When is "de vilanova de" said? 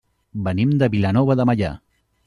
0.83-1.49